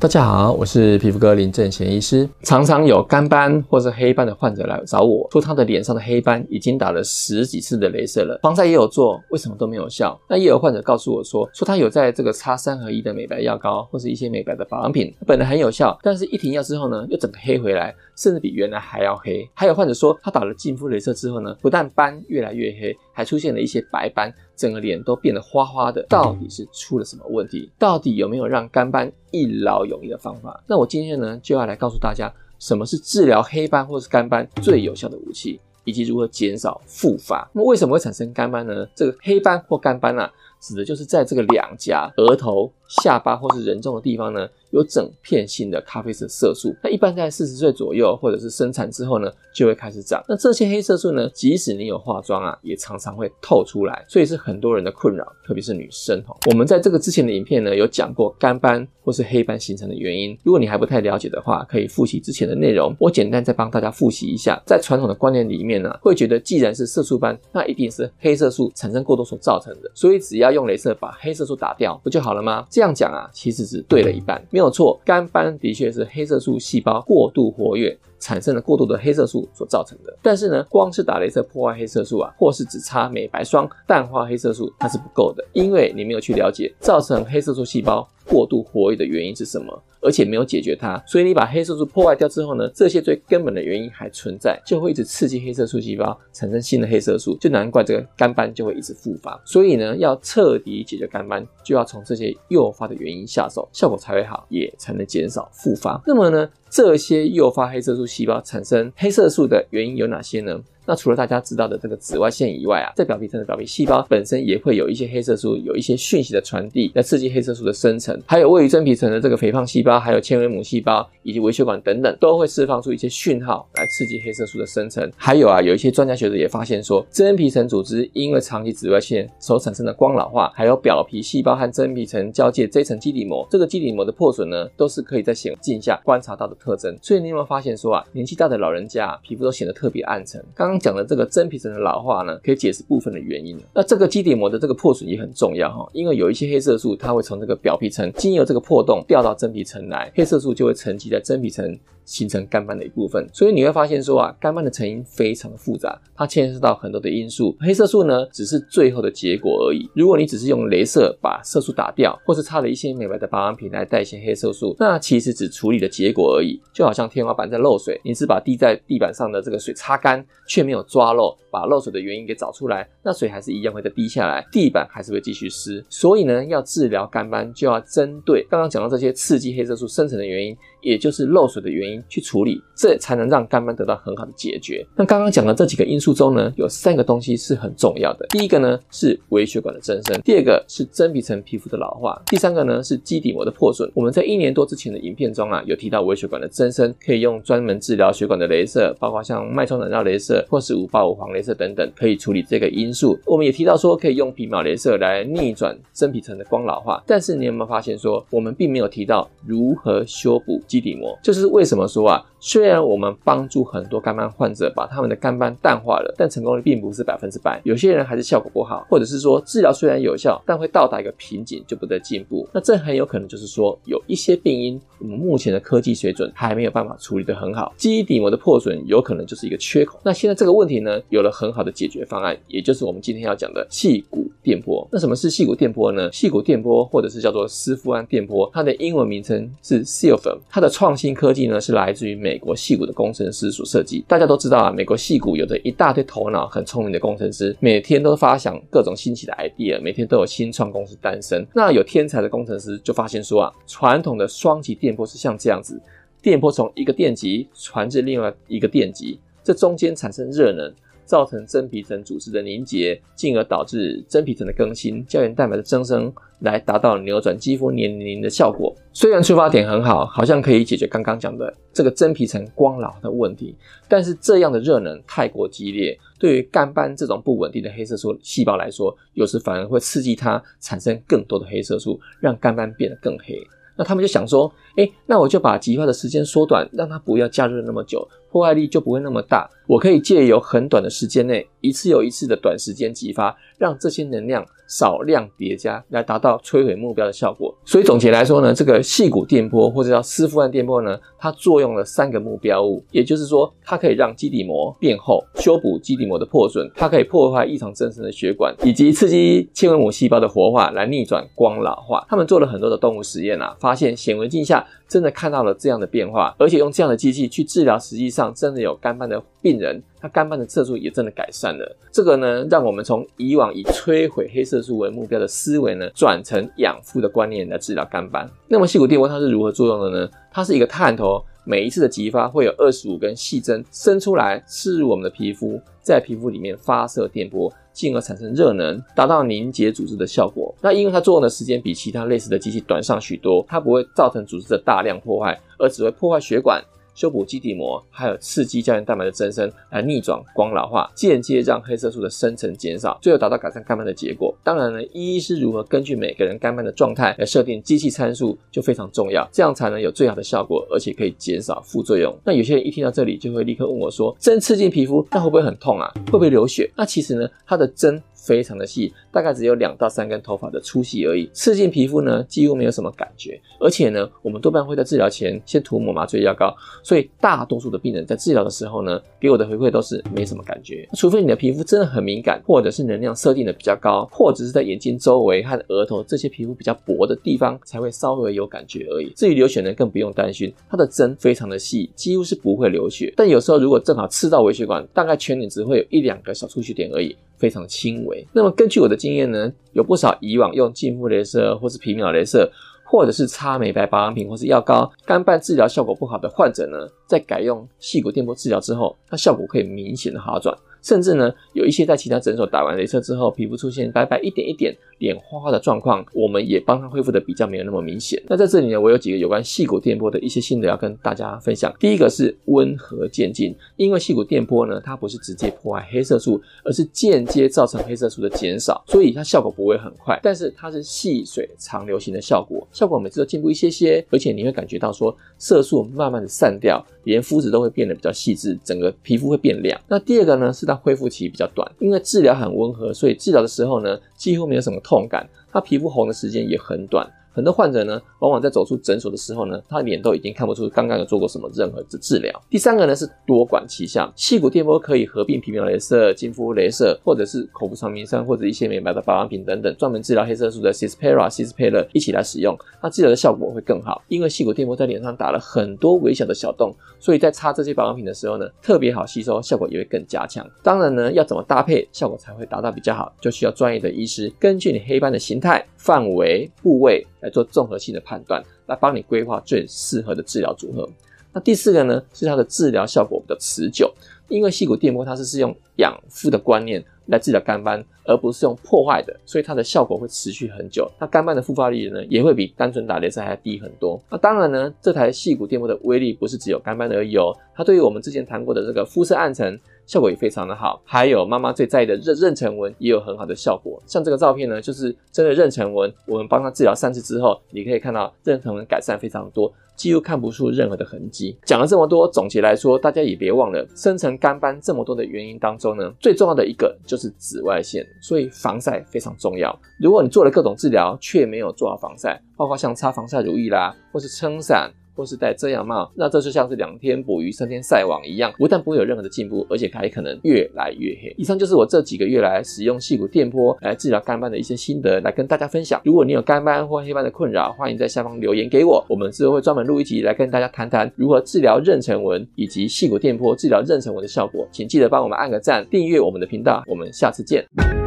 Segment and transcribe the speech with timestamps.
[0.00, 2.28] 大家好，我是皮肤科林正贤医师。
[2.42, 10.20] 常常有干斑或是黑斑的患者来找我说，他的脸上的黑斑已经打了十几次的雷射了，防晒也有做，为什么都没有效？
[10.28, 19.48] 那也有患者告诉我说，说他有在这个擦三合一的美白药膏或是一些美白的保养品，本来很有效，但是一停药之后呢，又整个黑回来，甚至比原来还要黑。
[19.54, 24.30] 还有患者说，他打了净肤雷射之后呢，不但斑越来越黑，还出现了一些白斑。
[24.56, 27.68] 整个脸都变得花花的，到底是出了什么问题？
[27.76, 30.62] 到底有没有让干斑一劳永逸的方法？
[30.68, 37.50] 那我今天呢，就要来告诉大家，什么是治疗黑斑或是干斑最有效的武器，以及如何减少复发。
[37.52, 38.86] 那么为什么会产生干斑呢？
[38.94, 40.32] 这个黑斑或干斑啊，
[40.64, 50.24] 指的就是在这个两颊、额头、下巴或是人中的地方呢，有整片性的咖啡色色素，那一般在四十岁左右，或者是生产之后呢，就会开始长。
[50.26, 56.34] 那这些黑色素呢，即使你有化妆啊，也常常会透出来，所以是很多人的困扰，特别是女生哈。
[56.50, 60.36] 我们在这个之前的影片呢，有讲过干斑或是黑斑形成的原因。
[60.42, 62.94] 如果你还不太了解的话，可以复习之前的内容。
[62.98, 72.66] 我简单再帮大家复习一下，在传统的观念里面呢，会觉得既然是色素斑，那一定是黑色素产生过多所造成的，所以只要用镭射把黑色素打掉，不就好了吗？
[72.70, 80.16] 这样讲啊，其实只对了一半，没有错，干斑的确是黑色素细胞过度活跃，产生了过度的黑色素所造成的。
[80.22, 89.82] 但是呢，光是打镭射破坏黑色素啊，或是只擦美白霜淡化黑色素，它是不够的，因为你没有去了解造成黑色素细胞过度活跃的原因是什么。
[90.06, 99.40] 而且没有解决它，所以你把黑色素破坏掉之后呢，这些最根本的原因还存在，就会一直刺激黑色素细胞产生新的黑色素，就难怪这个干斑就会一直复发。
[99.46, 105.98] 所以呢，要彻底解决干斑，就要从这些诱发的原因下手，效果才会好，也才能减少复发。
[106.06, 110.60] 那么呢，这些诱发黑色素细胞产生黑色素的原因有哪些呢？
[110.86, 118.20] 那除了大家知道的这个紫外线以外啊，在表皮层的表皮细胞本身也会有一些黑色素，有一些讯息的传递，来刺激黑色素的生成。
[118.26, 125.10] 还有位于真皮层的这个肥胖细胞，还有纤维母细胞以及微血管等等，都会释放出一些讯号来刺激黑色素的生成。
[125.16, 136.96] 还有啊，有一些专家学者也发现说，真皮层组织因为长期紫外线所产生的光老化，还有表皮细胞和真皮层交界这一层基底膜，这个基底膜的破损呢，都是可以在显微镜下观察到的特征。
[137.02, 140.44] 所以你有没有发现说啊，年纪大的老人家，皮肤都显得特别暗沉？
[140.54, 143.56] 刚刚讲的这个真皮层的老化呢，可以解释部分的原因。
[143.72, 151.78] 那这个基底膜的这个破损也很重要哈，因为有一些黑色素，它会从这个表皮层经由这个破洞掉到真皮层来，黑色素就会沉积在真皮层。
[152.04, 157.56] 形成干斑的一部分，所以你会发现说啊，干斑的成因非常的复杂，它牵涉到很多的因素。
[157.60, 159.88] 黑色素呢，只是最后的结果而已。
[159.94, 166.60] 如果你只是用镭射把色素打掉，或是擦了一些美白的保养品来代谢黑色素，那其实只处理了结果而已。
[166.72, 175.84] 就好像天花板在漏水，你只把滴在地板上的这个水擦干，却没有抓漏，把漏水的原因给找出来，那水还是一样会再滴下来，地板还是会继续湿。
[175.88, 181.94] 所以呢，要治疗干斑，就要针对刚刚讲到这些刺激黑色素生成的原因，也就是漏水的原因。
[182.08, 184.84] 去处理，这才能让干斑得到很好的解决。
[184.94, 188.26] 那刚刚讲的这几个因素中呢，有三个东西是很重要的。
[188.28, 193.90] 第一个呢是微血管的增生，第二个是真皮层皮肤的老化，第三个呢是基底膜的破损。
[193.94, 203.18] 我们在一年多之前的影片中啊，有提到微血管的增生可以用专门治疗血管的镭射，包括像脉冲染料镭射或是五八五黄镭射等等，可以处理这个因素。
[203.24, 211.16] 我们也提到说可以用皮秒镭射来逆转真皮层的光老化，但是你有没有发现说我们并没有提到如何修补基底膜？
[211.22, 212.20] 就是为什么说啊？
[212.40, 217.60] 虽然我们帮助很多肝斑患者把他们的肝斑淡化了，但成功率并不是百分之百。
[217.64, 222.46] 有些人还是效果不好，或者是说治疗虽然有效，但会到达一个瓶颈就不再进步。
[222.52, 227.72] 那这很有可能就是说有一些病因，我们目前的科技水准还没有办法处理得很好。
[227.76, 230.00] 基底膜的破损有可能就是一个缺口。
[230.02, 234.86] 那现在这个问题呢，有了很好的解决方案，也就是我们今天要讲的矽骨电波。
[234.90, 236.10] 那什么是矽骨电波呢？
[236.10, 240.36] 矽骨电波或者是叫做斯夫胺电波，它的英文名称是 Silphin。
[240.50, 244.04] 它的创新科技呢是来自于美国矽谷的工程师所设计。
[244.08, 251.46] 大家都知道啊，美国矽谷有着一大堆头脑很聪明的工程师，每天都发想各种新奇的 idea，每天都有新创公司诞生。
[251.54, 255.80] 那有天才的工程师就发现说啊，传统的双极电波是像这样子，
[256.22, 260.72] 电波从一个电极传至另外一个电极，这中间产生热能。
[261.04, 268.74] 造成真皮层组织的凝结，进而导致真皮层的更新、胶原蛋白的增生，来达到扭转肌肤年龄的效果。
[268.92, 273.54] 虽然出发点很好，好像可以解决刚刚讲的这个真皮层光老的问题，
[273.88, 283.36] 但是这样的热能太过激烈，对于干斑这种不稳定的黑色素细胞来说，有时反而会刺激它产生更多的黑色素，让干斑变得更黑。
[283.76, 288.08] 那他们就想说，诶，那我就把极化的时间缩短，让它不要加热那么久。
[288.34, 289.48] 破坏力就不会那么大。
[289.68, 297.54] 我可以借由很短的时间内，一次又一次的短时间激发，让这些能量少量叠加，来达到摧毁目标的效果。
[297.64, 312.04] 所以总结来说呢，这个细骨电波或者叫斯夫兰电波呢，它作用了三个目标物，也就是说，它可以让基底膜变厚，修补基底膜的破损，它可以破坏异常增生的血管，以及刺激纤维母细胞的活化，来逆转光老化。
[312.10, 321.76] 他们做了很多的动物实验啊，发现显微镜下真的看到了这样的变化，而且用这样的机器去治疗，实际上真的有肝斑的病人，他肝斑的色素也真的改善了。
[321.90, 328.28] 这个呢，让我们从以往以摧毁黑色素为目标的思维呢，转成养肤的观念来治疗肝斑。
[328.46, 330.08] 那么细骨电波它是如何作用的呢？
[330.30, 340.52] 它是一个探头，每一次的激发会有二十五根细针伸出来，刺入我们的皮肤，在皮肤里面发射电波，进而产生热能，达到凝结组织的效果。
[340.60, 346.62] 那因为它作用的时间比其他类似的机器短上许多，它不会造成组织的大量破坏，而只会破坏血管。
[346.94, 354.34] 修补基底膜，还有刺激胶原蛋白的增生，来逆转光老化，间接让黑色素的生成减少，最后达到改善肝斑的结果。
[354.42, 362.14] 当然呢，医师如何根据每个人肝斑的状态来设定机器参数就非常重要，这样才能有最好的效果，而且可以减少副作用。
[362.24, 365.92] 那有些人一听到这里就会立刻问我说：针刺进皮肤，那会不会很痛啊？
[366.06, 366.70] 会不会流血？
[366.76, 368.02] 那其实呢，它的针。
[368.24, 371.28] 非常的细，大概只有两到三根头发的粗细而已。
[371.32, 373.38] 刺进皮肤呢，几乎没有什么感觉。
[373.60, 380.88] 而且呢，我们多半会在治疗前先涂抹麻醉药膏，所以大多数的病人在治疗的时候呢，给我的回馈都是没什么感觉。
[380.94, 389.12] 除非你的皮肤真的很敏感，或者是能量设定的比较高，或者是在眼睛周围和额头这些皮肤比较薄的地方才会稍微有感觉而已。
[389.16, 393.12] 至于流血呢，更不用担心，它的针非常的细，几乎是不会流血。
[393.16, 397.14] 但有时候如果正好刺到微血管，大概全脸只会有一两个小出血点而已。
[397.36, 398.13] 非常轻微。
[398.32, 402.50] 那么根据我的经验呢，有不少以往用净肤镭射或是皮秒镭射，
[402.84, 410.56] 或者是擦美白保养品或是药膏，干斑治疗效果不好的患者呢，在改用细骨电波治疗之后，它效果可以明显的好转。
[410.84, 418.22] 甚至呢，有一些在其他诊所打完镭射之后，皮肤出现白白一点一点、脸花花的状况，我们也帮他恢复的比较没有那么明显。
[418.28, 421.74] 那在这里呢，我有几个有关细骨电波的一些心得要跟大家分享。
[421.80, 439.80] 第一个是温和渐进，因为细骨电波呢，它不是直接破坏黑色素，而是间接造成黑色素的减少，所以它效果不会很快，但是它是细水长流型的效果，效果每次都进步一些些，而且你会感觉到说色素慢慢的散掉，连肤质都会变得比较细致，整个皮肤会变亮。
[439.88, 447.08] 那第二个呢，是恢复期比较短，因为治疗很温和，所以治疗的时候呢，几乎没有什么痛感，他皮肤红的时间也很短。
[447.34, 452.32] 很多患者呢，往往在走出诊所的时候呢，他脸都已经看不出刚刚有做过什么任何的治疗。
[452.48, 464.00] 第三个呢是多管齐下，细骨电波可以合并皮秒雷射、净肤雷射，或者是口服长明山或者一些美白的保养品等等，专门治疗黑色素的 cispera cispera 一起来使用，它治疗的效果会更好。
[464.06, 470.48] 因为细骨电波在脸上打了很多微小的小洞，所以在擦这些保养品的时候呢，特别好吸收，效果也会更加强。
[470.62, 477.04] 当然呢，要怎么搭配效果才会达到比较好，就需要专业的医师根据你黑斑的形态、范围、部位。
[477.24, 480.86] 来做综合性的判断，来帮你规划最适合的治疗组合。
[481.32, 483.92] 那第四个呢，是它的治疗效果比较持久，
[484.28, 490.90] 因为细骨电波它是是用养肤的观念来治疗肝斑，而不是用破坏的，所以它的效果会持续很久。
[490.98, 494.00] 那肝斑的复发率呢，也会比单纯打雷射还要低很多。
[494.10, 499.60] 那当然呢，这台细骨电波的威力不是只有肝斑而已哦，它对于我们之前谈过的这个肤色暗沉。
[499.86, 503.78] 效果也非常的好，还有妈妈最在意的妊妊娠纹也有很好的效果。
[503.86, 511.36] 像这个照片呢，就是真的妊娠纹，我们帮她治疗三次之后，你可以看到妊娠纹改善非常多，几乎看不出任何的痕迹。
[511.44, 519.56] 讲了这么多，总结来说，大家也别忘了，深层干斑这么多的原因当中呢，最重要的一个就是紫外线，所以防晒非常重要。
[519.78, 524.72] 如果你做了各种治疗却没有做好防晒，包括像擦防晒乳液啦，或是撑伞。
[524.94, 531.14] 或是戴遮阳帽，那这就像是两天捕鱼三天晒网一样，不但不会有任何的进步，而且还可能越来越黑。
[531.16, 535.80] 以上就是我这几个月来使用细骨电波来治疗肝斑的一些心得，来跟大家分享。
[535.84, 544.46] 如果你有肝斑或黑斑的困扰，欢迎在下方留言给我，我们之后会专门录一集来跟大家谈谈如何治疗妊娠纹以及细骨电波治疗妊娠纹的效果。
[544.52, 547.83] 请记得帮我们按个赞，订阅我们的频道，我们下次见。